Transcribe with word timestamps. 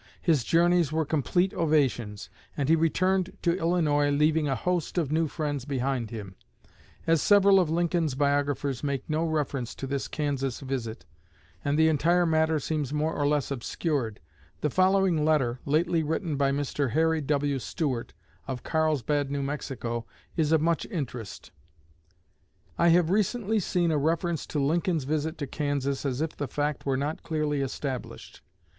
His 0.19 0.43
journeys 0.43 0.91
were 0.91 1.05
complete 1.05 1.53
ovations, 1.53 2.31
and 2.57 2.69
he 2.69 2.75
returned 2.75 3.37
to 3.43 3.55
Illinois 3.55 4.09
leaving 4.09 4.47
a 4.47 4.55
host 4.55 4.97
of 4.97 5.11
new 5.11 5.27
friends 5.27 5.63
behind 5.63 6.09
him. 6.09 6.33
As 7.05 7.21
several 7.21 7.59
of 7.59 7.69
Lincoln's 7.69 8.15
biographers 8.15 8.83
make 8.83 9.07
no 9.07 9.23
reference 9.25 9.75
to 9.75 9.85
his 9.85 10.07
Kansas 10.07 10.59
visit, 10.61 11.05
and 11.63 11.77
the 11.77 11.87
entire 11.87 12.25
matter 12.25 12.59
seems 12.59 12.91
more 12.91 13.13
or 13.15 13.27
less 13.27 13.51
obscured, 13.51 14.19
the 14.61 14.71
following 14.71 15.23
letter, 15.23 15.59
lately 15.67 16.01
written 16.01 16.35
by 16.35 16.51
Mr. 16.51 16.93
Harry 16.93 17.21
W. 17.21 17.59
Stewart, 17.59 18.15
of 18.47 18.63
Carlsbad, 18.63 19.29
New 19.29 19.43
Mexico, 19.43 20.07
is 20.35 20.51
of 20.51 20.61
much 20.61 20.87
interest: 20.87 21.51
"I 22.75 22.87
have 22.87 23.11
recently 23.11 23.59
seen 23.59 23.91
a 23.91 23.99
reference 23.99 24.47
to 24.47 24.57
Lincoln's 24.57 25.03
visit 25.03 25.37
to 25.37 25.45
Kansas 25.45 26.07
as 26.07 26.21
if 26.21 26.35
the 26.35 26.47
fact 26.47 26.87
were 26.87 26.97
not 26.97 27.21
clearly 27.21 27.61
established. 27.61 28.41